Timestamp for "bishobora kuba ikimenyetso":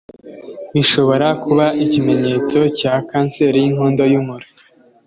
0.73-2.57